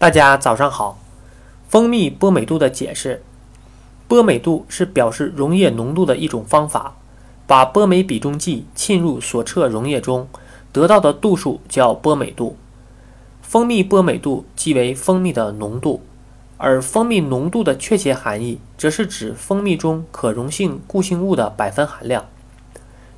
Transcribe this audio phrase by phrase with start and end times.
[0.00, 0.96] 大家早上好。
[1.68, 3.20] 蜂蜜波美度的解释：
[4.06, 6.94] 波美度是表示溶液浓度的一种方法，
[7.48, 10.28] 把波美比中剂浸入所测溶液中，
[10.70, 12.56] 得到的度数叫波美度。
[13.42, 16.00] 蜂蜜波美度即为蜂蜜的浓度，
[16.58, 22.24] 而蜂蜜浓度的确切含义，则是指蜂蜜中可溶性固性物的百分含量。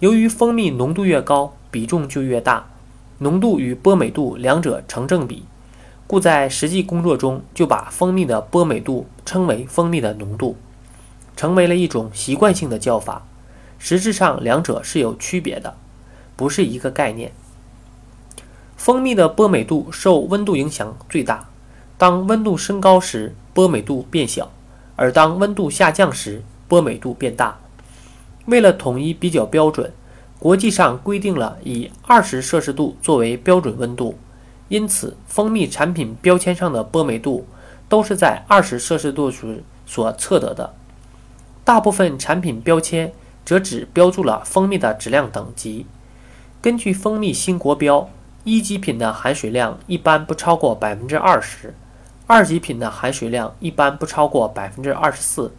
[0.00, 2.66] 由于蜂蜜浓度越高，比重就越大，
[3.20, 5.46] 浓度与波美度两者成正比。
[6.06, 10.56] 故在实际工作中，就把蜂蜜的波美度称为蜂蜜的浓度，
[11.36, 13.26] 成为了一种习惯性的叫法。
[13.78, 15.74] 实质上，两者是有区别的，
[16.36, 17.32] 不是一个概念。
[18.76, 21.48] 蜂蜜的波美度受温度影响最大，
[21.98, 24.46] 当温度升高时，波美度变小；
[24.94, 27.58] 而当温度下降时，波美度变大。
[28.44, 29.92] 为了统一比较标准，
[30.38, 34.16] 国际上规定了以二十摄氏度作为标准温度。
[34.68, 37.46] 因此，蜂蜜产品标签上的波美度
[37.88, 40.74] 都是在二十摄氏度时所测得的。
[41.64, 43.12] 大部分产品标签
[43.44, 45.86] 则只标注了蜂蜜的质量等级。
[46.60, 48.10] 根据蜂蜜新国标，
[48.42, 51.74] 一级品的含水量一般不超过百分之二十，
[52.26, 55.52] 二级品的含水量一般不超过百分之二十四。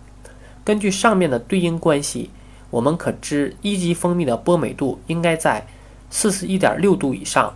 [0.65, 2.29] 根据上面的对应关系，
[2.69, 5.65] 我们可知一级蜂蜜的波美度应该在
[6.09, 7.55] 四十一点六度以上。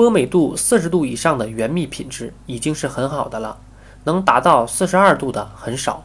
[0.00, 3.58] 波美度四十度以上的原蜜品质已经是很好的了，
[4.04, 6.04] 能达到四十二度的很少。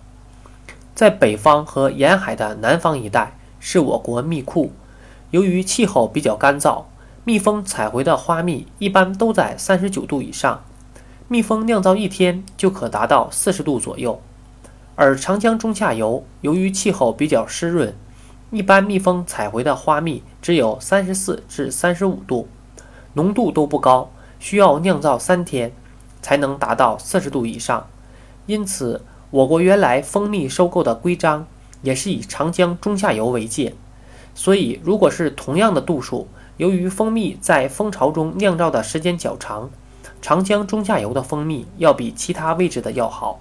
[0.93, 4.73] 在北方和沿海的南方一带是我国蜜库，
[5.31, 6.83] 由于气候比较干燥，
[7.23, 10.66] 蜜蜂采回的花蜜一般都在三十九度以上，
[11.29, 14.19] 蜜蜂酿造一天就可达到四十度左右。
[14.97, 17.95] 而长江中下游由于气候比较湿润，
[18.51, 22.49] 一般蜜蜂采回的花蜜只有三十四至三十五度。
[23.16, 25.73] 浓度都不高，需要酿造三天
[26.21, 27.88] 才能达到四十度以上。
[28.45, 31.47] 因此，我国原来蜂蜜收购的规章
[31.81, 33.73] 也是以长江中下游为界。
[34.34, 39.69] 所以，如果是同样的度数，由于蜂蜜在蜂巢中酿造的时间较长，
[40.22, 43.39] 长江中下游的蜂蜜要比其他位置的要好。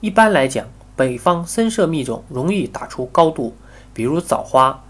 [0.00, 3.54] 一般来讲，北方深色蜜种容易打出高度，
[3.92, 4.84] 比如枣花，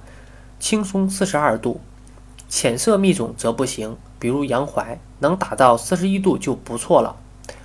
[0.61, 1.81] 轻松四十二度。
[2.49, 7.17] 浅色蜜种则不行，比如洋槐，能达到四十一度就不错了。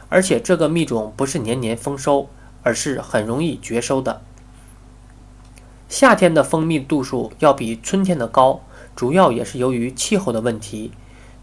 [0.10, 2.28] 而且这个蜜种不是年年丰收，
[2.62, 4.22] 而是很容易绝收的。
[5.90, 8.62] 夏天的蜂蜜度数要比春天的高，
[8.96, 10.92] 主要也是由于气候的问题，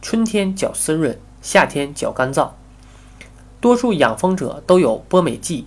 [0.03, 2.51] 春天较湿润，夏天较干燥。
[3.61, 5.67] 多数养蜂者都有波美剂，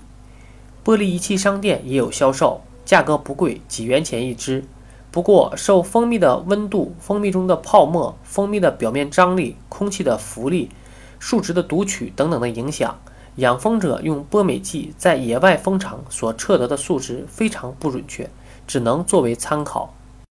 [0.84, 4.66] 玻璃仪器商店也有销售，价格不贵，几元钱一支。
[5.14, 10.72] 不过，受蜂蜜的温度、蜂蜜中的泡沫、蜂蜜的表面张力、空气的浮力、
[11.20, 13.00] 数值的读取等等的影响，
[13.36, 18.28] 养蜂者用波美剂在野外蜂场所测得的数值非常不准确，
[18.66, 19.94] 只能作为参考。